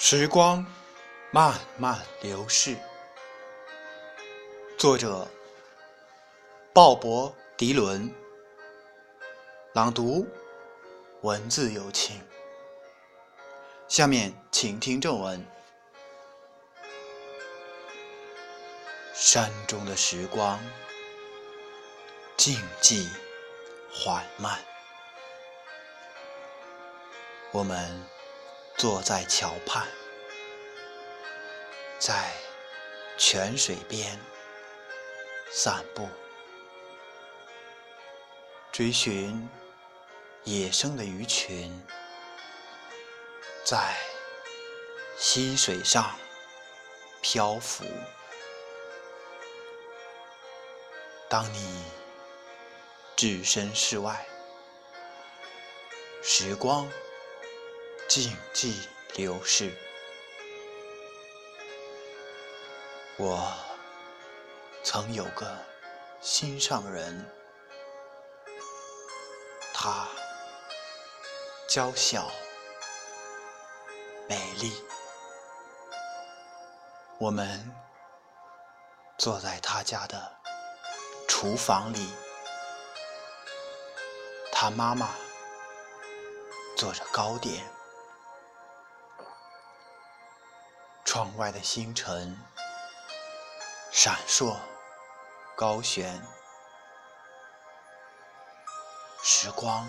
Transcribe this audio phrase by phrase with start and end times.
[0.00, 0.64] 时光
[1.32, 2.76] 慢慢流逝，
[4.78, 5.26] 作者
[6.72, 8.08] 鲍勃·迪伦，
[9.74, 10.24] 朗读
[11.22, 12.22] 文字有情。
[13.88, 15.44] 下面请听正文：
[19.12, 20.60] 山中的时光
[22.36, 23.04] 静寂
[23.92, 24.60] 缓慢，
[27.50, 28.17] 我们。
[28.78, 29.88] 坐在桥畔，
[31.98, 32.30] 在
[33.16, 34.16] 泉水边
[35.50, 36.08] 散步，
[38.70, 39.48] 追寻
[40.44, 41.84] 野生的鱼群，
[43.64, 43.96] 在
[45.16, 46.16] 溪水上
[47.20, 47.84] 漂浮。
[51.28, 51.82] 当你
[53.16, 54.24] 置身事外，
[56.22, 56.88] 时光。
[58.08, 58.86] 静寂
[59.16, 59.70] 流逝，
[63.18, 63.52] 我
[64.82, 65.46] 曾有个
[66.22, 67.30] 心上人，
[69.74, 70.08] 她
[71.68, 72.30] 娇小
[74.26, 74.82] 美丽。
[77.18, 77.70] 我们
[79.18, 80.34] 坐在她家的
[81.28, 82.08] 厨房里，
[84.50, 85.10] 她妈妈
[86.74, 87.70] 做着糕点。
[91.10, 92.38] 窗外的星辰
[93.90, 94.54] 闪烁
[95.56, 96.22] 高悬，
[99.22, 99.88] 时光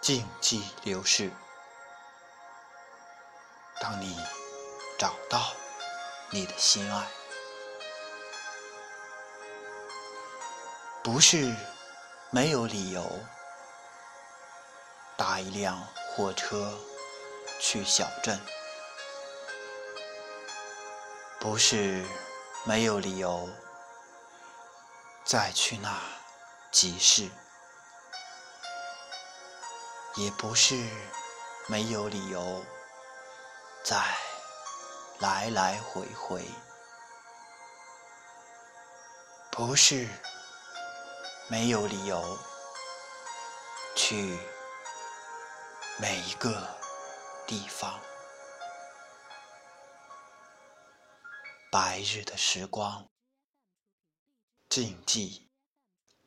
[0.00, 1.32] 静寂流逝。
[3.80, 4.16] 当你
[4.96, 5.52] 找到
[6.30, 7.04] 你的心爱，
[11.02, 11.52] 不是
[12.30, 13.04] 没有理由
[15.16, 15.76] 搭一辆
[16.14, 16.78] 货车
[17.58, 18.40] 去小镇。
[21.48, 22.04] 不是
[22.64, 23.48] 没有理由
[25.24, 25.96] 再去那
[26.72, 27.30] 集市，
[30.16, 30.74] 也不是
[31.68, 32.64] 没有理由
[33.84, 33.96] 再
[35.20, 36.44] 来来回回，
[39.52, 40.08] 不是
[41.46, 42.36] 没有理由
[43.94, 44.36] 去
[45.98, 46.76] 每一个
[47.46, 48.00] 地方。
[51.78, 53.06] 白日的时光，
[54.66, 55.42] 静寂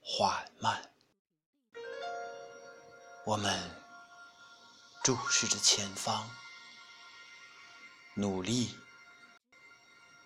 [0.00, 0.92] 缓慢。
[3.24, 3.56] 我们
[5.04, 6.28] 注视着前方，
[8.16, 8.76] 努力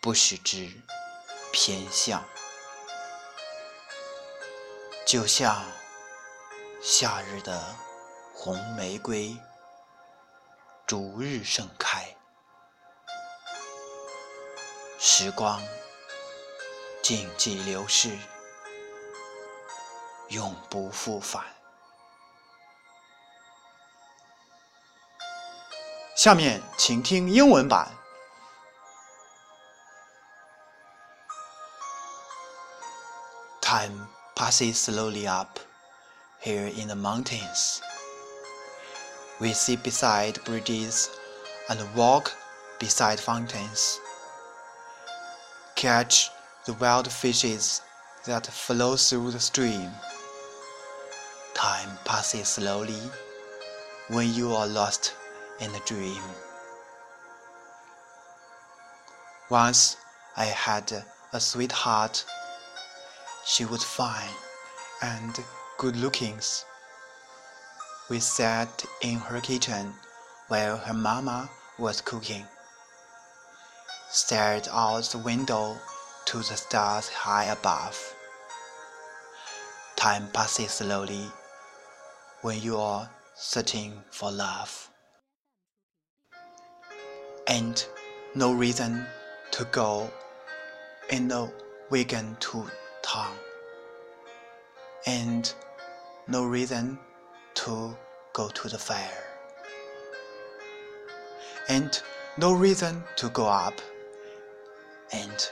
[0.00, 0.70] 不使之
[1.52, 2.24] 偏向，
[5.04, 5.68] 就像
[6.80, 7.74] 夏日的
[8.32, 9.36] 红玫瑰，
[10.86, 11.87] 逐日盛开。
[15.07, 15.61] 时光
[17.01, 18.17] 静寂流逝，
[20.29, 21.43] 永不复返。
[26.15, 27.91] 下面请听英文版。
[33.61, 35.59] Time passes slowly up
[36.41, 37.79] here in the mountains.
[39.39, 41.07] We sit beside bridges
[41.67, 42.31] and walk
[42.79, 43.97] beside fountains
[45.78, 46.32] catch
[46.66, 47.82] the wild fishes
[48.26, 49.88] that flow through the stream.
[51.54, 53.00] Time passes slowly
[54.08, 55.14] when you are lost
[55.60, 56.20] in a dream.
[59.50, 59.96] Once
[60.36, 62.24] I had a sweetheart.
[63.46, 64.34] She was fine
[65.00, 65.38] and
[65.76, 66.40] good looking.
[68.10, 69.94] We sat in her kitchen
[70.48, 72.46] while her mama was cooking
[74.10, 75.76] stared out the window
[76.24, 78.14] to the stars high above.
[79.96, 81.26] Time passes slowly
[82.42, 84.90] when you are searching for love.
[87.46, 87.84] And
[88.34, 89.06] no reason
[89.52, 90.10] to go
[91.10, 91.50] in a
[91.90, 92.70] wagon to
[93.02, 93.34] town.
[95.06, 95.52] And
[96.26, 96.98] no reason
[97.54, 97.96] to
[98.32, 99.10] go to the fair.
[101.68, 102.00] And
[102.36, 103.80] no reason to go up
[105.12, 105.50] and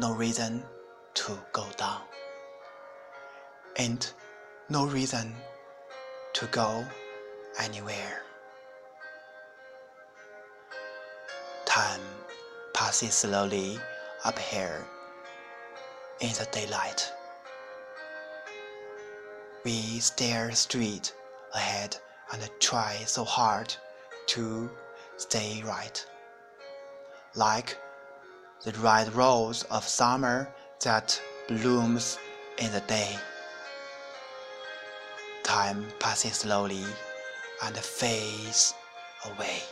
[0.00, 0.62] no reason
[1.14, 2.02] to go down,
[3.76, 4.10] and
[4.68, 5.34] no reason
[6.34, 6.84] to go
[7.60, 8.22] anywhere.
[11.66, 12.00] Time
[12.72, 13.78] passes slowly
[14.24, 14.86] up here
[16.20, 17.12] in the daylight.
[19.64, 21.12] We stare straight
[21.54, 21.96] ahead
[22.32, 23.74] and try so hard
[24.28, 24.70] to
[25.16, 26.04] stay right.
[27.34, 27.76] Like
[28.64, 30.48] the red rose of summer
[30.80, 32.18] that blooms
[32.58, 33.16] in the day.
[35.42, 36.84] Time passes slowly
[37.64, 38.74] and fades
[39.24, 39.62] away.